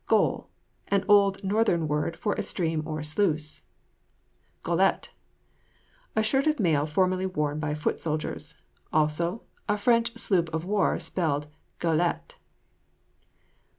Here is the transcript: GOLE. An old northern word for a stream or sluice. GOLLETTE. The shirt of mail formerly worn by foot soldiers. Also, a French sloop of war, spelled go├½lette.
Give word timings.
GOLE. 0.07 0.47
An 0.87 1.05
old 1.07 1.43
northern 1.43 1.87
word 1.87 2.15
for 2.17 2.33
a 2.33 2.41
stream 2.41 2.81
or 2.87 3.03
sluice. 3.03 3.61
GOLLETTE. 4.63 5.11
The 6.15 6.23
shirt 6.23 6.47
of 6.47 6.59
mail 6.59 6.87
formerly 6.87 7.27
worn 7.27 7.59
by 7.59 7.75
foot 7.75 7.99
soldiers. 8.01 8.55
Also, 8.91 9.43
a 9.69 9.77
French 9.77 10.17
sloop 10.17 10.51
of 10.55 10.65
war, 10.65 10.97
spelled 10.97 11.45
go├½lette. 11.79 12.33